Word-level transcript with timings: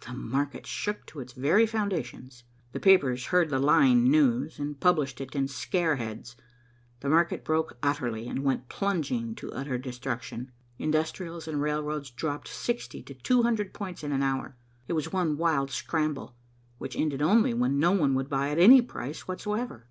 The 0.00 0.12
market 0.12 0.66
shook 0.66 1.06
to 1.06 1.20
its 1.20 1.32
very 1.32 1.64
foundations. 1.64 2.44
The 2.72 2.78
papers 2.80 3.24
heard 3.28 3.48
the 3.48 3.58
lying 3.58 4.10
news, 4.10 4.58
and 4.58 4.78
published 4.78 5.22
it 5.22 5.34
in 5.34 5.48
scare 5.48 5.96
heads. 5.96 6.36
The 7.00 7.08
market 7.08 7.46
broke 7.46 7.78
utterly 7.82 8.28
and 8.28 8.44
went 8.44 8.68
plunging 8.68 9.34
to 9.36 9.50
utter 9.54 9.78
destruction. 9.78 10.52
Industrials 10.78 11.48
and 11.48 11.62
railroads 11.62 12.10
dropped 12.10 12.48
sixty 12.48 13.02
to 13.04 13.14
two 13.14 13.42
hundred 13.42 13.72
points 13.72 14.04
in 14.04 14.12
an 14.12 14.22
hour. 14.22 14.54
It 14.86 14.92
was 14.92 15.14
one 15.14 15.38
wild 15.38 15.70
scramble, 15.70 16.36
which 16.76 16.94
ended 16.94 17.22
only 17.22 17.54
when 17.54 17.78
no 17.78 17.92
one 17.92 18.12
would 18.16 18.28
buy 18.28 18.50
at 18.50 18.58
any 18.58 18.82
price 18.82 19.26
whatsoever. 19.26 19.86